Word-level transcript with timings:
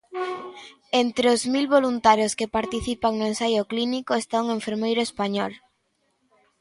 Entre 1.03 1.27
os 1.35 1.41
mil 1.53 1.65
voluntarios 1.75 2.35
que 2.39 2.53
participan 2.57 3.13
no 3.15 3.25
ensaio 3.31 3.61
clínico 3.71 4.11
está 4.15 4.35
un 4.43 4.49
enfermeiro 4.57 5.01
español. 5.07 5.53